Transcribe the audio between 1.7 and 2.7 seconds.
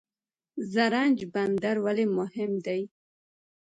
ولې مهم